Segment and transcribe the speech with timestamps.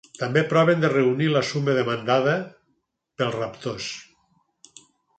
[0.19, 2.35] També proven de reunir la suma demanada
[3.23, 3.95] pels raptors.